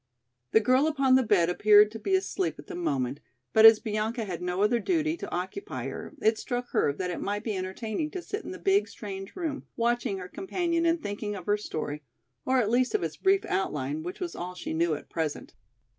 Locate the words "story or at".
11.55-12.71